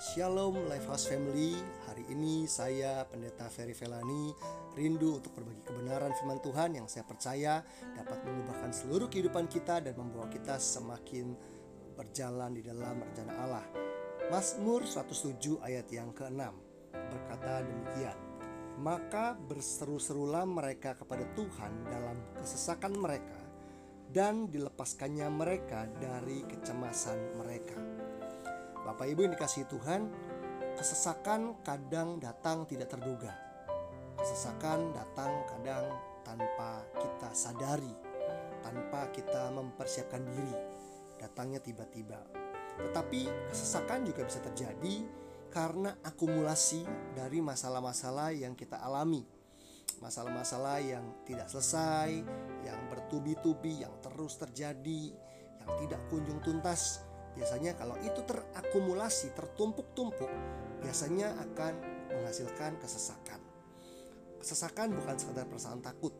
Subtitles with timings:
[0.00, 4.32] Shalom Lifehouse Family Hari ini saya Pendeta Ferry Velani
[4.72, 7.60] Rindu untuk berbagi kebenaran firman Tuhan Yang saya percaya
[7.92, 11.36] dapat mengubahkan seluruh kehidupan kita Dan membawa kita semakin
[12.00, 13.66] berjalan di dalam rencana Allah
[14.32, 16.48] Mazmur 107 ayat yang ke-6
[16.96, 18.16] Berkata demikian
[18.80, 23.36] Maka berseru-serulah mereka kepada Tuhan dalam kesesakan mereka
[24.10, 27.99] dan dilepaskannya mereka dari kecemasan mereka.
[28.84, 30.08] Bapak Ibu yang dikasih Tuhan,
[30.76, 33.32] kesesakan kadang datang tidak terduga.
[34.16, 35.84] Kesesakan datang kadang
[36.24, 37.94] tanpa kita sadari,
[38.64, 40.56] tanpa kita mempersiapkan diri.
[41.20, 42.20] Datangnya tiba-tiba.
[42.80, 45.04] Tetapi kesesakan juga bisa terjadi
[45.52, 49.40] karena akumulasi dari masalah-masalah yang kita alami
[50.00, 52.24] masalah-masalah yang tidak selesai,
[52.64, 55.12] yang bertubi-tubi, yang terus terjadi,
[55.60, 57.04] yang tidak kunjung tuntas.
[57.36, 60.30] Biasanya kalau itu terakumulasi, tertumpuk-tumpuk,
[60.82, 61.72] biasanya akan
[62.10, 63.40] menghasilkan kesesakan.
[64.40, 66.12] Kesesakan bukan sekedar perasaan takut,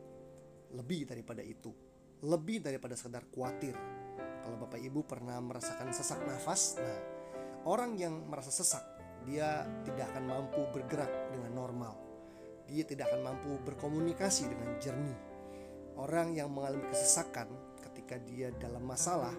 [0.71, 1.73] lebih daripada itu,
[2.23, 3.75] lebih daripada sekedar khawatir.
[4.41, 6.99] Kalau Bapak Ibu pernah merasakan sesak nafas, nah
[7.67, 8.81] orang yang merasa sesak,
[9.27, 12.11] dia tidak akan mampu bergerak dengan normal
[12.71, 15.19] dia tidak akan mampu berkomunikasi dengan jernih.
[15.99, 17.51] Orang yang mengalami kesesakan
[17.91, 19.35] ketika dia dalam masalah,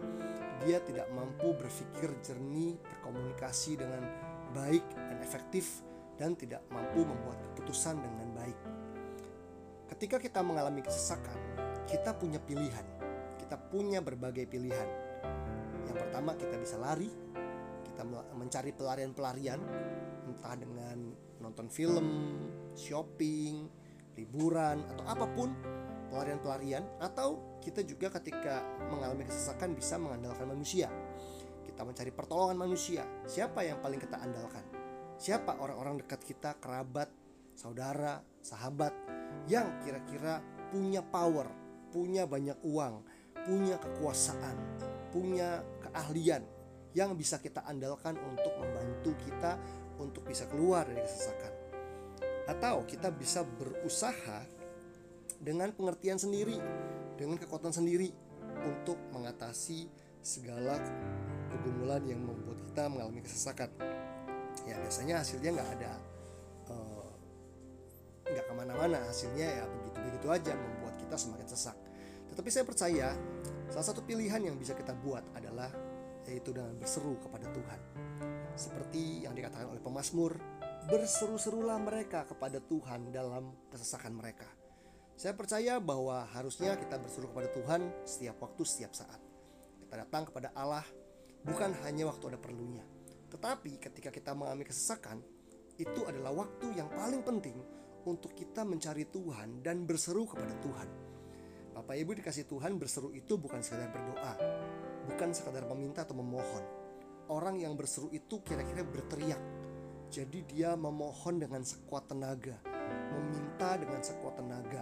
[0.61, 4.05] dia tidak mampu berpikir jernih, berkomunikasi dengan
[4.53, 5.81] baik dan efektif,
[6.21, 8.59] dan tidak mampu membuat keputusan dengan baik.
[9.89, 11.37] Ketika kita mengalami kesesakan,
[11.89, 12.85] kita punya pilihan.
[13.41, 14.89] Kita punya berbagai pilihan.
[15.89, 17.09] Yang pertama, kita bisa lari,
[17.89, 18.05] kita
[18.37, 19.61] mencari pelarian-pelarian,
[20.29, 20.97] entah dengan
[21.41, 22.09] nonton film,
[22.77, 23.69] shopping,
[24.17, 25.53] liburan, atau apa pun
[26.13, 28.61] pelarian-pelarian atau kita juga ketika
[28.93, 30.93] mengalami kesesakan bisa mengandalkan manusia.
[31.65, 33.09] Kita mencari pertolongan manusia.
[33.25, 34.61] Siapa yang paling kita andalkan?
[35.17, 37.09] Siapa orang-orang dekat kita, kerabat,
[37.57, 38.93] saudara, sahabat
[39.49, 41.49] yang kira-kira punya power,
[41.89, 43.01] punya banyak uang,
[43.49, 44.57] punya kekuasaan,
[45.09, 46.45] punya keahlian
[46.93, 49.57] yang bisa kita andalkan untuk membantu kita
[49.97, 51.53] untuk bisa keluar dari kesesakan.
[52.53, 54.62] Atau kita bisa berusaha
[55.43, 56.55] dengan pengertian sendiri,
[57.19, 58.15] dengan kekuatan sendiri
[58.63, 59.91] untuk mengatasi
[60.23, 60.79] segala
[61.51, 63.69] kegumulan yang membuat kita mengalami kesesakan.
[64.71, 65.93] Ya biasanya hasilnya nggak ada
[66.71, 67.11] uh,
[68.31, 71.77] nggak ke mana-mana hasilnya ya begitu-begitu aja membuat kita semakin sesak.
[72.31, 73.09] Tetapi saya percaya
[73.67, 75.69] salah satu pilihan yang bisa kita buat adalah
[76.31, 77.81] yaitu dengan berseru kepada Tuhan.
[78.55, 80.39] Seperti yang dikatakan oleh pemazmur,
[80.87, 84.62] berseru-serulah mereka kepada Tuhan dalam kesesakan mereka.
[85.23, 89.23] Saya percaya bahwa harusnya kita berseru kepada Tuhan setiap waktu, setiap saat.
[89.79, 90.83] Kita datang kepada Allah
[91.47, 92.83] bukan hanya waktu ada perlunya,
[93.31, 95.23] tetapi ketika kita mengalami kesesakan,
[95.79, 97.55] itu adalah waktu yang paling penting
[98.03, 100.89] untuk kita mencari Tuhan dan berseru kepada Tuhan.
[101.71, 104.35] Bapak Ibu dikasih Tuhan berseru itu bukan sekadar berdoa,
[105.07, 106.67] bukan sekadar meminta atau memohon.
[107.31, 109.39] Orang yang berseru itu kira-kira berteriak.
[110.11, 112.59] Jadi dia memohon dengan sekuat tenaga,
[113.15, 114.82] meminta dengan sekuat tenaga.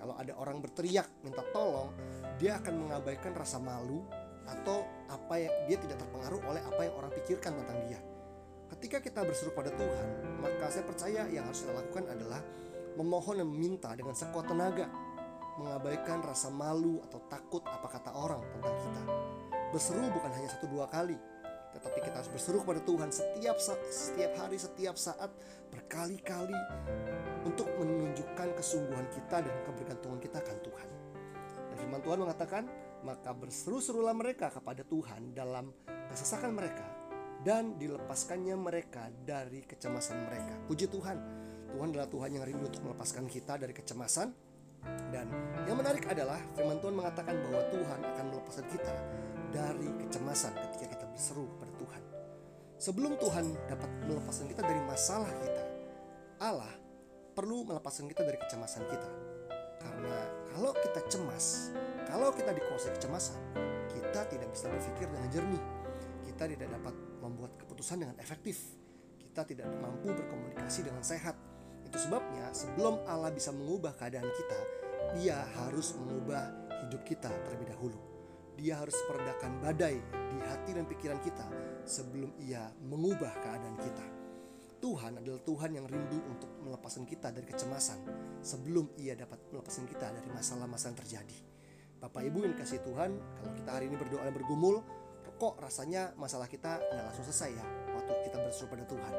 [0.00, 1.92] Kalau ada orang berteriak minta tolong,
[2.40, 4.00] dia akan mengabaikan rasa malu
[4.48, 8.00] atau apa yang dia tidak terpengaruh oleh apa yang orang pikirkan tentang dia.
[8.72, 12.40] Ketika kita berseru pada Tuhan, maka saya percaya yang harus kita lakukan adalah
[12.96, 14.88] memohon dan meminta dengan sekuat tenaga,
[15.60, 19.02] mengabaikan rasa malu atau takut apa kata orang tentang kita.
[19.70, 21.20] Berseru bukan hanya satu dua kali,
[21.70, 23.56] tetapi kita harus berseru kepada Tuhan setiap
[23.90, 25.30] setiap hari, setiap saat,
[25.70, 26.58] berkali-kali
[27.46, 30.88] untuk menunjukkan kesungguhan kita dan kebergantungan kita akan Tuhan.
[31.70, 32.62] Dan firman Tuhan mengatakan,
[33.06, 35.72] maka berseru-serulah mereka kepada Tuhan dalam
[36.10, 36.84] kesesakan mereka
[37.40, 40.54] dan dilepaskannya mereka dari kecemasan mereka.
[40.68, 41.16] Puji Tuhan,
[41.72, 44.28] Tuhan adalah Tuhan yang rindu untuk melepaskan kita dari kecemasan,
[45.12, 45.28] dan
[45.68, 48.94] yang menarik adalah firman Tuhan mengatakan bahwa Tuhan akan melepaskan kita
[49.50, 52.02] dari kecemasan ketika kita berseru kepada Tuhan.
[52.80, 55.64] Sebelum Tuhan dapat melepaskan kita dari masalah kita,
[56.40, 56.72] Allah
[57.36, 59.10] perlu melepaskan kita dari kecemasan kita.
[59.80, 60.18] Karena
[60.52, 61.72] kalau kita cemas,
[62.08, 63.40] kalau kita dikuasai kecemasan,
[63.92, 65.64] kita tidak bisa berpikir dengan jernih.
[66.24, 68.56] Kita tidak dapat membuat keputusan dengan efektif.
[69.20, 71.36] Kita tidak mampu berkomunikasi dengan sehat
[71.90, 74.60] itu sebabnya sebelum Allah bisa mengubah keadaan kita,
[75.18, 78.09] Dia harus mengubah hidup kita terlebih dahulu.
[78.60, 81.48] Dia harus meredakan badai di hati dan pikiran kita
[81.88, 84.06] sebelum Ia mengubah keadaan kita.
[84.84, 88.04] Tuhan adalah Tuhan yang rindu untuk melepaskan kita dari kecemasan
[88.44, 91.38] sebelum Ia dapat melepaskan kita dari masalah-masalah yang terjadi.
[92.04, 94.84] Bapak Ibu yang kasih Tuhan, kalau kita hari ini berdoa dan bergumul,
[95.40, 97.64] kok rasanya masalah kita nggak langsung selesai ya
[97.96, 99.14] waktu kita berseru pada Tuhan.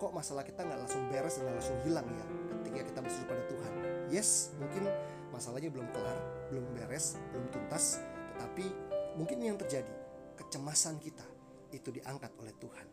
[0.00, 2.24] Kok masalah kita nggak langsung beres dan langsung hilang ya
[2.64, 3.72] ketika kita berseru pada Tuhan?
[4.08, 4.88] Yes, mungkin
[5.28, 6.16] masalahnya belum kelar,
[6.48, 8.00] belum beres, belum tuntas,
[8.38, 8.70] tetapi
[9.18, 9.90] mungkin yang terjadi
[10.38, 11.26] kecemasan kita
[11.74, 12.86] itu diangkat oleh Tuhan.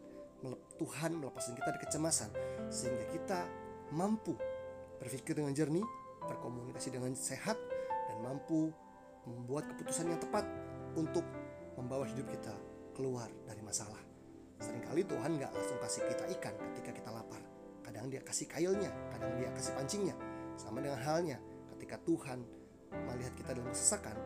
[0.81, 2.30] Tuhan melepaskan kita dari kecemasan
[2.74, 3.39] sehingga kita
[3.94, 4.33] mampu
[4.97, 5.86] berpikir dengan jernih,
[6.25, 7.62] berkomunikasi dengan sehat
[8.09, 8.74] dan mampu
[9.30, 10.50] membuat keputusan yang tepat
[10.97, 11.21] untuk
[11.77, 12.57] membawa hidup kita
[12.98, 14.01] keluar dari masalah.
[14.57, 17.41] Seringkali Tuhan nggak langsung kasih kita ikan ketika kita lapar.
[17.86, 20.18] Kadang dia kasih kailnya, kadang dia kasih pancingnya.
[20.57, 21.38] Sama dengan halnya
[21.77, 22.41] ketika Tuhan
[23.13, 24.18] melihat kita dalam kesesakan,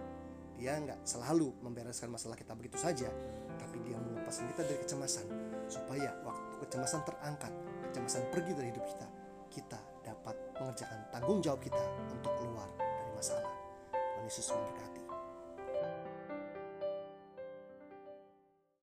[0.60, 3.08] dia nggak selalu membereskan masalah kita begitu saja,
[3.56, 5.26] tapi dia melepaskan kita dari kecemasan
[5.72, 7.54] supaya waktu kecemasan terangkat,
[7.90, 9.08] kecemasan pergi dari hidup kita,
[9.48, 11.80] kita dapat mengerjakan tanggung jawab kita
[12.12, 13.48] untuk keluar dari masalah.
[13.96, 14.99] Tuhan Yesus memberkati.